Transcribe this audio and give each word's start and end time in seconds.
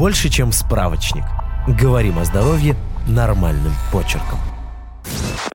Больше, 0.00 0.30
чем 0.30 0.50
справочник. 0.50 1.24
Говорим 1.68 2.18
о 2.18 2.24
здоровье 2.24 2.74
нормальным 3.06 3.74
почерком. 3.92 4.38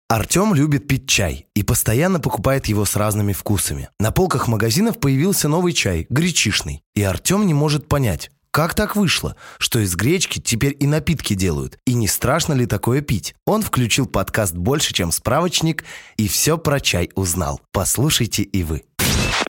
Артем 0.07 0.53
любит 0.53 0.87
пить 0.87 1.09
чай 1.09 1.47
и 1.55 1.63
постоянно 1.63 2.19
покупает 2.19 2.67
его 2.67 2.85
с 2.85 2.95
разными 2.95 3.33
вкусами. 3.33 3.89
На 3.99 4.11
полках 4.11 4.47
магазинов 4.47 4.99
появился 4.99 5.49
новый 5.49 5.73
чай, 5.73 6.05
гречишный. 6.11 6.83
И 6.93 7.01
Артем 7.01 7.47
не 7.47 7.55
может 7.55 7.89
понять, 7.89 8.29
как 8.51 8.75
так 8.75 8.95
вышло, 8.95 9.35
что 9.57 9.79
из 9.79 9.95
гречки 9.95 10.39
теперь 10.39 10.77
и 10.79 10.85
напитки 10.85 11.33
делают? 11.33 11.79
И 11.87 11.95
не 11.95 12.07
страшно 12.07 12.53
ли 12.53 12.67
такое 12.67 13.01
пить? 13.01 13.33
Он 13.47 13.63
включил 13.63 14.05
подкаст 14.05 14.53
больше, 14.53 14.93
чем 14.93 15.11
справочник, 15.11 15.85
и 16.17 16.27
все 16.27 16.59
про 16.59 16.79
чай 16.79 17.09
узнал. 17.15 17.61
Послушайте 17.71 18.43
и 18.43 18.61
вы. 18.61 18.83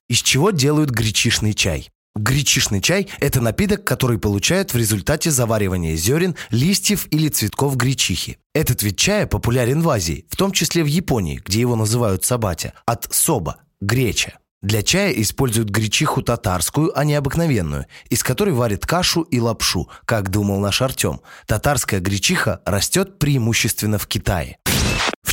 Из 0.08 0.22
чего 0.22 0.52
делают 0.52 0.88
гречишный 0.88 1.52
чай? 1.52 1.90
Гречишный 2.16 2.80
чай– 2.80 3.08
это 3.20 3.42
напиток, 3.42 3.84
который 3.84 4.18
получают 4.18 4.72
в 4.72 4.76
результате 4.78 5.30
заваривания 5.30 5.96
зерен, 5.96 6.34
листьев 6.50 7.07
или 7.11 7.29
цветков 7.29 7.76
гречихи. 7.76 8.38
Этот 8.54 8.82
вид 8.82 8.96
чая 8.96 9.26
популярен 9.26 9.82
в 9.82 9.90
Азии, 9.90 10.24
в 10.30 10.36
том 10.36 10.50
числе 10.50 10.82
в 10.82 10.86
Японии, 10.86 11.43
где 11.44 11.60
его 11.60 11.76
называют 11.76 12.24
сабатя, 12.24 12.72
от 12.86 13.07
соба– 13.10 13.57
греча. 13.82 14.38
Для 14.62 14.82
чая 14.82 15.12
используют 15.12 15.68
гречиху 15.68 16.22
татарскую, 16.22 16.98
а 16.98 17.04
не 17.04 17.14
обыкновенную, 17.14 17.84
из 18.08 18.22
которой 18.22 18.54
варят 18.54 18.86
кашу 18.86 19.21
и 19.21 19.38
лапшу, 19.38 19.90
как 20.07 20.30
думал 20.30 20.58
наш 20.58 20.80
Артем. 20.80 21.21
Татарская 21.46 22.00
гречиха 22.00 22.62
растет 22.64 23.18
преимущественно 23.18 23.98
в 23.98 24.07
Китае. 24.07 24.57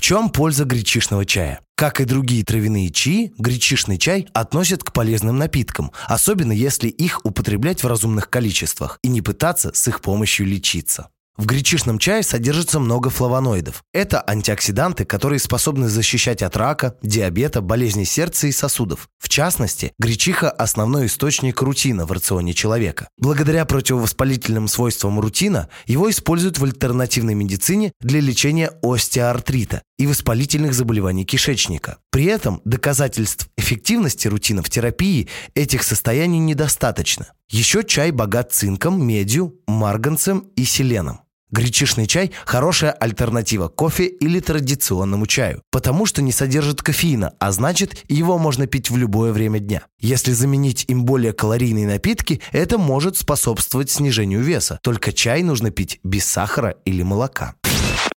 Чем 0.03 0.29
польза 0.29 0.65
гречишного 0.65 1.25
чая? 1.25 1.61
Как 1.75 2.01
и 2.01 2.03
другие 2.03 2.43
травяные 2.43 2.89
чаи, 2.89 3.31
гречишный 3.37 3.97
чай 3.97 4.27
относят 4.33 4.83
к 4.83 4.91
полезным 4.91 5.37
напиткам, 5.37 5.93
особенно 6.07 6.51
если 6.51 6.89
их 6.89 7.21
употреблять 7.23 7.81
в 7.81 7.87
разумных 7.87 8.29
количествах 8.29 8.99
и 9.01 9.07
не 9.07 9.21
пытаться 9.21 9.71
с 9.73 9.87
их 9.87 10.01
помощью 10.01 10.45
лечиться. 10.45 11.07
В 11.35 11.47
гречишном 11.47 11.97
чае 11.97 12.21
содержится 12.21 12.79
много 12.79 13.09
флавоноидов. 13.09 13.83
Это 13.91 14.23
антиоксиданты, 14.25 15.03
которые 15.03 15.39
способны 15.39 15.89
защищать 15.89 16.43
от 16.43 16.55
рака, 16.55 16.95
диабета, 17.01 17.61
болезней 17.61 18.05
сердца 18.05 18.45
и 18.45 18.51
сосудов. 18.51 19.09
В 19.17 19.29
частности, 19.29 19.93
гречиха– 19.97 20.51
основной 20.51 21.07
источник 21.07 21.59
рутина 21.63 22.05
в 22.05 22.11
рационе 22.11 22.53
человека. 22.53 23.07
Благодаря 23.17 23.65
противовоспалительным 23.65 24.67
свойствам 24.67 25.19
рутина 25.19 25.69
его 25.87 26.07
используют 26.11 26.59
в 26.59 26.65
альтернативной 26.65 27.33
медицине 27.33 27.93
для 27.99 28.19
лечения 28.19 28.71
остеоартрита 28.83 29.81
и 29.97 30.05
воспалительных 30.05 30.75
заболеваний 30.75 31.25
кишечника. 31.25 31.97
При 32.11 32.25
этом 32.25 32.61
доказательств 32.63 33.47
эффективности 33.57 34.27
рутина 34.27 34.61
в 34.61 34.69
терапии 34.69 35.27
этих 35.55 35.81
состояний 35.81 36.39
недостаточно. 36.39 37.29
Еще 37.49 37.83
чай 37.83 38.11
богат 38.11 38.51
цинком, 38.51 39.03
медью, 39.03 39.55
марганцем 39.67 40.51
и 40.55 40.63
селеном. 40.63 41.22
Гречишный 41.53 42.07
чай– 42.07 42.31
хорошая 42.45 42.89
альтернатива 42.93 43.67
кофе 43.67 44.07
или 44.07 44.39
традиционному 44.39 45.27
чаю, 45.27 45.61
потому 45.71 46.07
что 46.07 46.23
не 46.23 46.31
содержит 46.31 46.81
кофеина, 46.81 47.33
а 47.39 47.51
значит, 47.51 48.03
его 48.09 48.39
можно 48.39 48.65
пить 48.65 48.89
в 48.89 48.97
любое 48.97 49.31
время 49.31 49.59
дня. 49.59 49.83
Если 49.99 50.31
заменить 50.31 50.85
им 50.87 51.05
более 51.05 51.31
калорийные 51.31 51.85
напитки, 51.85 52.41
это 52.53 52.79
может 52.79 53.17
способствовать 53.17 53.91
снижению 53.91 54.41
веса. 54.41 54.79
Только 54.81 55.13
чай 55.13 55.43
нужно 55.43 55.69
пить 55.69 55.99
без 56.03 56.25
сахара 56.25 56.75
или 56.85 57.03
молока. 57.03 57.53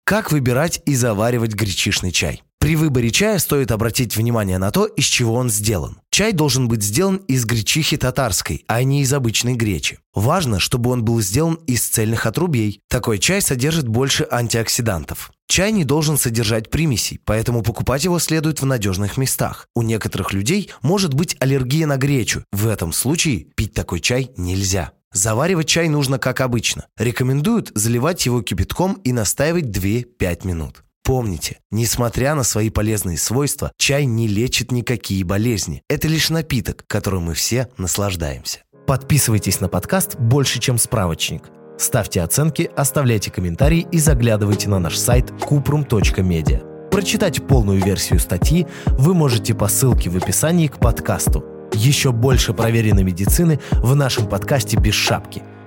Как 0.04 0.32
выбирать 0.32 0.80
и 0.86 0.94
заваривать 0.94 1.52
гречишный 1.52 2.12
чай? 2.12 2.42
При 2.58 2.74
выборе 2.74 3.10
чая 3.10 3.38
стоит 3.38 3.70
обратить 3.70 4.16
внимание 4.16 4.56
на 4.56 4.70
то, 4.70 4.86
из 4.86 5.04
чего 5.04 5.34
он 5.34 5.50
сделан. 5.50 6.00
Чай 6.16 6.32
должен 6.32 6.66
быть 6.66 6.82
сделан 6.82 7.16
из 7.28 7.44
гречихи 7.44 7.98
татарской, 7.98 8.64
а 8.68 8.82
не 8.82 9.02
из 9.02 9.12
обычной 9.12 9.54
гречи. 9.54 9.98
Важно, 10.14 10.60
чтобы 10.60 10.88
он 10.88 11.04
был 11.04 11.20
сделан 11.20 11.56
из 11.66 11.86
цельных 11.86 12.24
отрубей. 12.24 12.80
Такой 12.88 13.18
чай 13.18 13.42
содержит 13.42 13.86
больше 13.86 14.26
антиоксидантов. 14.30 15.30
Чай 15.46 15.72
не 15.72 15.84
должен 15.84 16.16
содержать 16.16 16.70
примесей, 16.70 17.20
поэтому 17.22 17.60
покупать 17.60 18.04
его 18.04 18.18
следует 18.18 18.62
в 18.62 18.64
надежных 18.64 19.18
местах. 19.18 19.68
У 19.74 19.82
некоторых 19.82 20.32
людей 20.32 20.70
может 20.80 21.12
быть 21.12 21.36
аллергия 21.38 21.86
на 21.86 21.98
гречу. 21.98 22.44
В 22.50 22.66
этом 22.66 22.94
случае 22.94 23.48
пить 23.54 23.74
такой 23.74 24.00
чай 24.00 24.30
нельзя. 24.38 24.92
Заваривать 25.12 25.68
чай 25.68 25.90
нужно 25.90 26.18
как 26.18 26.40
обычно. 26.40 26.86
Рекомендуют 26.96 27.72
заливать 27.74 28.24
его 28.24 28.40
кипятком 28.40 28.94
и 29.04 29.12
настаивать 29.12 29.66
2-5 29.66 30.46
минут. 30.46 30.82
Помните, 31.06 31.58
несмотря 31.70 32.34
на 32.34 32.42
свои 32.42 32.68
полезные 32.68 33.16
свойства, 33.16 33.70
чай 33.78 34.06
не 34.06 34.26
лечит 34.26 34.72
никакие 34.72 35.22
болезни. 35.22 35.84
Это 35.88 36.08
лишь 36.08 36.30
напиток, 36.30 36.84
которым 36.88 37.26
мы 37.26 37.34
все 37.34 37.68
наслаждаемся. 37.78 38.64
Подписывайтесь 38.88 39.60
на 39.60 39.68
подкаст 39.68 40.16
«Больше, 40.16 40.58
чем 40.58 40.78
справочник». 40.78 41.44
Ставьте 41.78 42.22
оценки, 42.22 42.68
оставляйте 42.74 43.30
комментарии 43.30 43.86
и 43.92 44.00
заглядывайте 44.00 44.68
на 44.68 44.80
наш 44.80 44.96
сайт 44.96 45.30
kuprum.media. 45.30 46.88
Прочитать 46.90 47.46
полную 47.46 47.80
версию 47.80 48.18
статьи 48.18 48.66
вы 48.86 49.14
можете 49.14 49.54
по 49.54 49.68
ссылке 49.68 50.10
в 50.10 50.16
описании 50.16 50.66
к 50.66 50.80
подкасту. 50.80 51.44
Еще 51.72 52.10
больше 52.10 52.52
проверенной 52.52 53.04
медицины 53.04 53.60
в 53.70 53.94
нашем 53.94 54.28
подкасте 54.28 54.76
«Без 54.76 54.94
шапки». 54.94 55.44